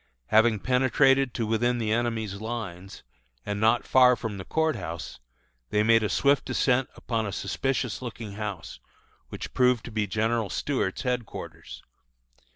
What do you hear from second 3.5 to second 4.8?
not far from the Court